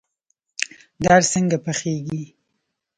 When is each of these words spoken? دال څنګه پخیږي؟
دال 1.03 1.23
څنګه 1.33 1.57
پخیږي؟ 1.65 2.21